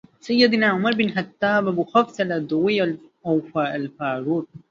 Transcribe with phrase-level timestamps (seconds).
[0.19, 4.47] سيدنا عمر بن الخطاب أبو حفص العدوي أو “الفاروق”